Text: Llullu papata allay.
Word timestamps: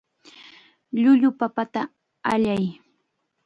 Llullu 1.01 1.29
papata 1.39 1.81
allay. 2.33 2.65